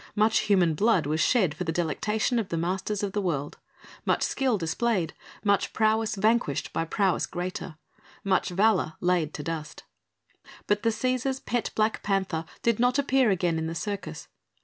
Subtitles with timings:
[0.15, 3.59] Much human blood was shed for the delectation of the masters of the world,
[4.03, 7.77] much skill displayed, much prowess vanquished by prowess greater,
[8.23, 9.83] much valour laid to dust.
[10.65, 14.27] But the Cæsar's pet black panther did not appear again in the Circus.